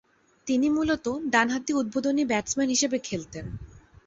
[0.47, 3.45] তিনি মূলতঃ ডানহাতি উদ্বোধনী ব্যাটসম্যান হিসেবে খেলতেন।